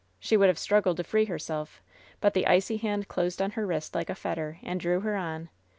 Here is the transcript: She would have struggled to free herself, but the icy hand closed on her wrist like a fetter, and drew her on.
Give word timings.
She 0.19 0.35
would 0.35 0.47
have 0.47 0.57
struggled 0.57 0.97
to 0.97 1.03
free 1.03 1.25
herself, 1.25 1.79
but 2.21 2.33
the 2.33 2.47
icy 2.47 2.77
hand 2.77 3.07
closed 3.07 3.39
on 3.39 3.51
her 3.51 3.67
wrist 3.67 3.93
like 3.93 4.09
a 4.09 4.15
fetter, 4.15 4.57
and 4.63 4.79
drew 4.79 5.01
her 5.01 5.15
on. 5.15 5.49